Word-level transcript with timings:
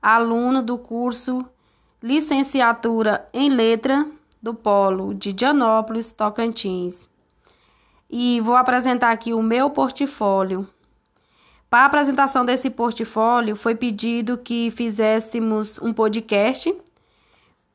aluno 0.00 0.62
do 0.62 0.78
curso 0.78 1.44
Licenciatura 2.02 3.28
em 3.34 3.50
Letra 3.50 4.06
do 4.40 4.54
Polo 4.54 5.12
de 5.12 5.30
Dianópolis, 5.30 6.10
Tocantins. 6.10 7.06
E 8.08 8.40
vou 8.40 8.56
apresentar 8.56 9.10
aqui 9.10 9.34
o 9.34 9.42
meu 9.42 9.68
portfólio. 9.68 10.66
Para 11.68 11.82
a 11.82 11.86
apresentação 11.86 12.46
desse 12.46 12.70
portfólio, 12.70 13.56
foi 13.56 13.74
pedido 13.74 14.38
que 14.38 14.70
fizéssemos 14.70 15.78
um 15.80 15.92
podcast 15.92 16.74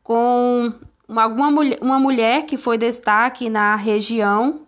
com 0.01 0.73
uma, 1.09 1.23
alguma 1.23 1.49
mulher, 1.49 1.79
uma 1.81 1.99
mulher 1.99 2.45
que 2.45 2.55
foi 2.55 2.77
destaque 2.77 3.49
na 3.49 3.75
região, 3.75 4.61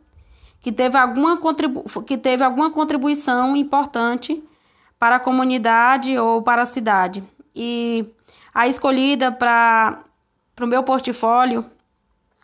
que 0.60 0.72
teve 0.72 0.98
alguma, 0.98 1.38
contribu 1.38 1.84
que 2.04 2.18
teve 2.18 2.44
alguma 2.44 2.72
contribuição 2.72 3.56
importante 3.56 4.44
para 4.98 5.18
a 5.18 5.20
comunidade 5.20 6.18
ou 6.18 6.42
para 6.42 6.64
a 6.64 6.66
cidade. 6.66 7.24
E 7.56 8.06
a 8.54 8.68
escolhida 8.68 9.32
para 9.32 10.04
o 10.60 10.68
meu 10.68 10.84
portfólio 10.84 11.64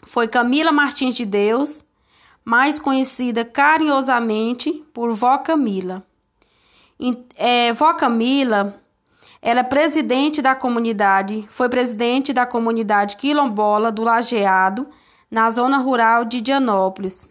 foi 0.03 0.27
Camila 0.27 0.71
Martins 0.71 1.15
de 1.15 1.25
Deus, 1.25 1.83
mais 2.45 2.79
conhecida 2.79 3.43
carinhosamente 3.43 4.71
por 4.93 5.13
Vó 5.13 5.37
Camila. 5.39 6.05
É, 7.35 7.73
Vó 7.73 7.93
Camila 7.93 8.79
ela 9.41 9.59
é 9.61 9.63
presidente 9.63 10.41
da 10.41 10.55
comunidade, 10.55 11.47
foi 11.51 11.69
presidente 11.69 12.33
da 12.33 12.45
comunidade 12.45 13.15
quilombola 13.17 13.91
do 13.91 14.03
Lajeado, 14.03 14.87
na 15.29 15.49
zona 15.49 15.77
rural 15.77 16.23
de 16.25 16.41
Dianópolis. 16.41 17.27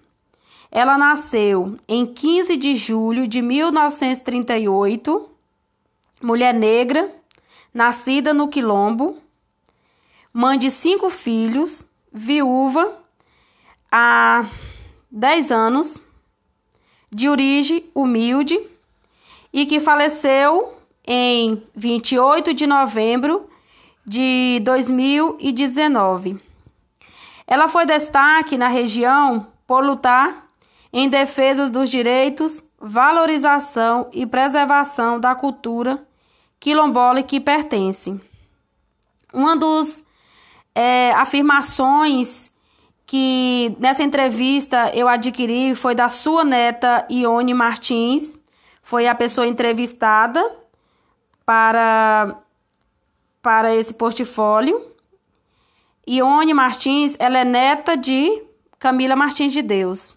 Ela 0.70 0.98
nasceu 0.98 1.76
em 1.88 2.04
15 2.06 2.56
de 2.56 2.74
julho 2.74 3.26
de 3.26 3.40
1938, 3.40 5.30
mulher 6.22 6.52
negra, 6.52 7.10
nascida 7.72 8.34
no 8.34 8.48
Quilombo, 8.48 9.16
mãe 10.32 10.58
de 10.58 10.70
cinco 10.70 11.08
filhos, 11.08 11.84
viúva 12.12 12.98
há 13.90 14.46
10 15.10 15.50
anos, 15.50 16.02
de 17.10 17.28
origem 17.28 17.88
humilde 17.94 18.60
e 19.52 19.64
que 19.64 19.80
faleceu 19.80 20.76
em 21.06 21.62
28 21.74 22.52
de 22.52 22.66
novembro 22.66 23.48
de 24.04 24.60
2019. 24.64 26.40
Ela 27.46 27.68
foi 27.68 27.86
destaque 27.86 28.58
na 28.58 28.68
região 28.68 29.46
por 29.66 29.84
lutar 29.84 30.46
em 30.92 31.08
defesa 31.08 31.70
dos 31.70 31.90
direitos, 31.90 32.62
valorização 32.80 34.08
e 34.12 34.26
preservação 34.26 35.20
da 35.20 35.34
cultura 35.34 36.04
quilombola 36.58 37.22
que 37.22 37.38
pertence. 37.40 38.18
Uma 39.32 39.56
das 39.56 40.04
é, 40.74 41.12
afirmações 41.12 42.50
que 43.04 43.76
nessa 43.78 44.02
entrevista 44.02 44.90
eu 44.94 45.06
adquiri 45.06 45.74
foi 45.74 45.94
da 45.94 46.08
sua 46.08 46.44
neta 46.44 47.06
Ione 47.08 47.54
Martins, 47.54 48.38
foi 48.82 49.06
a 49.06 49.14
pessoa 49.14 49.46
entrevistada 49.46 50.44
para, 51.46 52.36
para 53.40 53.74
esse 53.74 53.94
portfólio. 53.94 54.94
Ione 56.06 56.52
Martins, 56.52 57.16
ela 57.18 57.38
é 57.38 57.44
neta 57.44 57.96
de 57.96 58.42
Camila 58.78 59.16
Martins 59.16 59.52
de 59.52 59.62
Deus. 59.62 60.14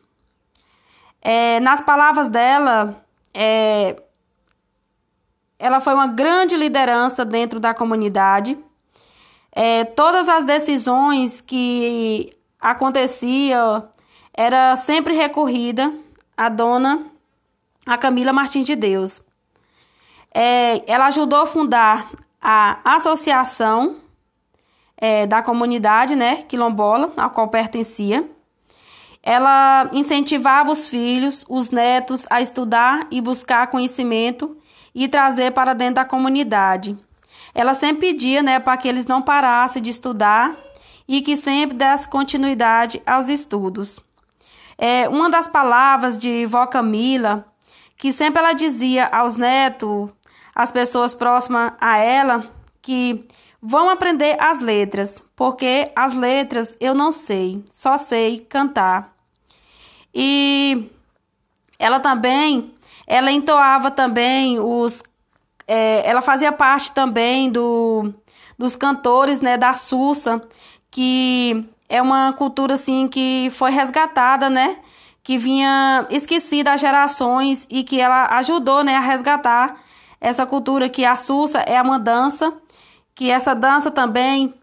É, 1.22 1.60
nas 1.60 1.82
palavras 1.82 2.30
dela, 2.30 3.04
é, 3.34 4.02
ela 5.58 5.80
foi 5.80 5.94
uma 5.94 6.08
grande 6.08 6.56
liderança 6.56 7.24
dentro 7.24 7.60
da 7.60 7.74
comunidade. 7.74 8.58
É, 9.52 9.84
todas 9.84 10.28
as 10.30 10.46
decisões 10.46 11.42
que 11.42 12.34
aconteciam 12.60 13.90
era 14.34 14.76
sempre 14.76 15.14
recorrida 15.14 15.94
à 16.36 16.50
dona 16.50 17.06
a 17.86 17.98
Camila 17.98 18.32
Martins 18.32 18.66
de 18.66 18.76
Deus. 18.76 19.24
É, 20.34 20.82
ela 20.92 21.08
ajudou 21.08 21.42
a 21.42 21.46
fundar 21.46 22.12
a 22.42 22.80
associação 22.96 23.98
é, 24.98 25.26
da 25.26 25.42
comunidade 25.42 26.16
né, 26.16 26.44
quilombola, 26.48 27.14
a 27.18 27.30
qual 27.30 27.48
pertencia. 27.48 28.30
Ela 29.22 29.90
incentivava 29.92 30.72
os 30.72 30.90
filhos, 30.90 31.46
os 31.50 31.72
netos 31.72 32.26
a 32.30 32.42
estudar 32.42 33.08
e 33.12 33.20
buscar 33.20 33.68
conhecimento 33.68 34.58
e 34.94 35.08
trazer 35.08 35.52
para 35.52 35.74
dentro 35.74 35.96
da 35.96 36.06
comunidade. 36.06 36.98
Ela 37.54 37.74
sempre 37.74 38.12
pedia 38.12 38.42
né, 38.42 38.60
para 38.60 38.78
que 38.78 38.88
eles 38.88 39.08
não 39.08 39.22
parassem 39.22 39.82
de 39.82 39.90
estudar 39.90 40.56
e 41.08 41.22
que 41.22 41.36
sempre 41.36 41.76
desse 41.76 42.08
continuidade 42.08 43.02
aos 43.06 43.30
estudos. 43.30 44.00
É, 44.78 45.10
uma 45.10 45.30
das 45.30 45.48
palavras 45.48 46.18
de 46.18 46.46
Vó 46.46 46.66
Camila, 46.68 47.46
que 47.98 48.14
sempre 48.14 48.40
ela 48.40 48.54
dizia 48.54 49.08
aos 49.08 49.36
netos 49.36 50.10
as 50.60 50.74
pessoas 50.74 51.14
próximas 51.14 51.72
a 51.80 52.00
ela 52.00 52.46
que 52.82 53.26
vão 53.62 53.88
aprender 53.88 54.36
as 54.42 54.60
letras, 54.60 55.24
porque 55.34 55.90
as 55.96 56.14
letras 56.14 56.76
eu 56.82 56.94
não 56.94 57.14
sei, 57.14 57.64
só 57.72 57.98
sei 57.98 58.40
cantar. 58.42 59.16
E 60.14 60.92
ela 61.80 62.02
também, 62.02 62.74
ela 63.08 63.32
entoava 63.32 63.90
também 63.90 64.60
os, 64.60 65.02
é, 65.66 66.04
ela 66.06 66.22
fazia 66.22 66.52
parte 66.52 66.92
também 66.92 67.50
do, 67.50 68.14
dos 68.58 68.76
cantores, 68.76 69.40
né, 69.40 69.56
da 69.56 69.72
Sussa, 69.72 70.46
que 70.92 71.66
é 71.88 72.02
uma 72.02 72.34
cultura 72.34 72.74
assim 72.74 73.08
que 73.08 73.50
foi 73.52 73.72
resgatada, 73.72 74.50
né, 74.50 74.80
que 75.24 75.38
vinha 75.38 76.06
esquecida 76.10 76.74
há 76.74 76.76
gerações 76.76 77.66
e 77.70 77.82
que 77.82 77.98
ela 78.02 78.26
ajudou, 78.40 78.84
né, 78.84 78.98
a 78.98 79.00
resgatar 79.00 79.88
essa 80.20 80.46
cultura 80.46 80.90
que 80.90 81.06
a 81.06 81.16
Sussa 81.16 81.60
é 81.60 81.82
uma 81.82 82.00
dança, 82.00 82.54
que 83.16 83.30
essa 83.30 83.54
dança 83.54 83.90
também 83.90 84.54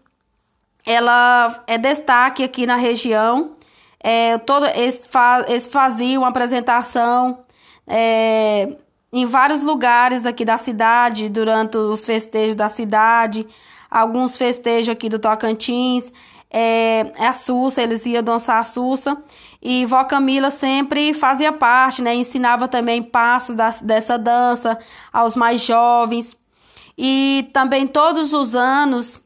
ela 0.85 1.63
é 1.67 1.77
destaque 1.77 2.43
aqui 2.43 2.65
na 2.65 2.75
região. 2.75 3.51
É, 3.99 4.37
todo, 4.37 4.65
eles, 4.67 5.01
fa, 5.05 5.43
eles 5.47 5.67
faziam 5.67 6.23
apresentação 6.23 7.39
é, 7.85 8.75
em 9.11 9.25
vários 9.25 9.61
lugares 9.61 10.25
aqui 10.25 10.45
da 10.45 10.57
cidade, 10.57 11.29
durante 11.29 11.77
os 11.77 12.05
festejos 12.05 12.55
da 12.55 12.69
cidade, 12.69 13.47
alguns 13.89 14.37
festejos 14.37 14.89
aqui 14.89 15.09
do 15.09 15.19
Tocantins 15.19 16.11
é, 16.49 17.11
a 17.19 17.33
Sussa, 17.33 17.81
eles 17.81 18.05
iam 18.05 18.23
dançar 18.23 18.59
a 18.59 18.63
Sussa. 18.63 19.17
E 19.61 19.85
vó 19.85 20.03
Camila 20.03 20.49
sempre 20.49 21.13
fazia 21.13 21.51
parte, 21.51 22.01
né? 22.01 22.15
Ensinava 22.15 22.67
também 22.67 23.01
passos 23.01 23.55
dessa 23.81 24.17
dança 24.17 24.77
aos 25.11 25.35
mais 25.35 25.61
jovens. 25.61 26.35
E 26.97 27.49
também 27.53 27.85
todos 27.85 28.33
os 28.33 28.55
anos 28.55 29.19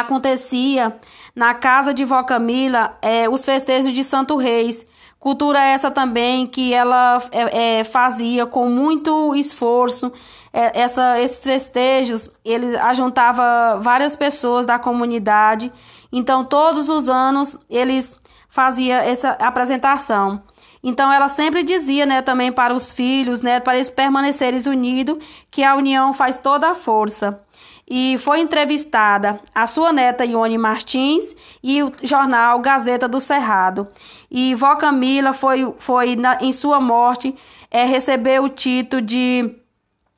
acontecia 0.00 0.96
na 1.34 1.54
casa 1.54 1.92
de 1.92 2.04
vó 2.04 2.22
Camila 2.22 2.96
é, 3.00 3.28
os 3.28 3.44
festejos 3.44 3.92
de 3.92 4.04
Santo 4.04 4.36
Reis. 4.36 4.86
Cultura 5.18 5.60
essa 5.60 5.90
também 5.90 6.46
que 6.46 6.74
ela 6.74 7.22
é, 7.30 7.78
é, 7.78 7.84
fazia 7.84 8.44
com 8.44 8.68
muito 8.68 9.34
esforço. 9.34 10.12
É, 10.52 10.80
essa, 10.80 11.18
esses 11.20 11.42
festejos, 11.42 12.28
ele 12.44 12.76
ajuntava 12.76 13.78
várias 13.80 14.16
pessoas 14.16 14.66
da 14.66 14.78
comunidade 14.78 15.72
então, 16.12 16.44
todos 16.44 16.90
os 16.90 17.08
anos 17.08 17.56
eles 17.70 18.14
faziam 18.50 18.98
essa 18.98 19.30
apresentação. 19.30 20.42
Então, 20.84 21.10
ela 21.10 21.28
sempre 21.28 21.62
dizia, 21.62 22.04
né, 22.04 22.20
também 22.20 22.52
para 22.52 22.74
os 22.74 22.92
filhos, 22.92 23.40
né, 23.40 23.60
para 23.60 23.76
eles 23.76 23.88
permanecerem 23.88 24.60
unidos, 24.66 25.16
que 25.50 25.64
a 25.64 25.74
união 25.74 26.12
faz 26.12 26.36
toda 26.36 26.70
a 26.70 26.74
força. 26.74 27.40
E 27.88 28.16
foi 28.18 28.40
entrevistada 28.40 29.40
a 29.54 29.66
sua 29.66 29.92
neta 29.92 30.24
Ione 30.24 30.56
Martins 30.56 31.34
e 31.62 31.82
o 31.82 31.92
jornal 32.02 32.58
Gazeta 32.60 33.08
do 33.08 33.20
Cerrado. 33.20 33.88
E 34.30 34.54
Vó 34.54 34.74
Camila 34.76 35.32
foi, 35.32 35.74
foi 35.78 36.16
na, 36.16 36.38
em 36.40 36.52
sua 36.52 36.80
morte, 36.80 37.34
é, 37.70 37.84
recebeu 37.84 38.44
o 38.44 38.48
título 38.48 39.02
de 39.02 39.54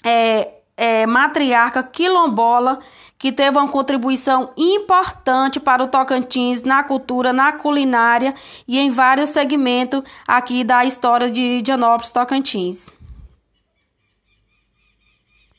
é, 0.05 0.53
é, 0.77 1.07
matriarca 1.07 1.83
quilombola 1.83 2.79
que 3.19 3.33
teve 3.33 3.57
uma 3.57 3.69
contribuição 3.69 4.51
importante 4.57 5.59
para 5.59 5.83
o 5.83 5.89
Tocantins 5.89 6.63
na 6.63 6.83
cultura, 6.83 7.33
na 7.33 7.53
culinária 7.53 8.35
e 8.69 8.79
em 8.79 8.91
vários 8.91 9.31
segmentos 9.31 10.03
aqui 10.27 10.63
da 10.63 10.85
história 10.85 11.31
de 11.31 11.63
Dianópolis 11.63 12.13
Tocantins. 12.13 12.93